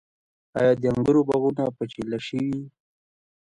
آیا 0.59 0.71
د 0.81 0.83
انګورو 0.91 1.21
باغونه 1.29 1.63
په 1.75 1.83
چیله 1.91 2.19
شوي؟ 2.27 2.53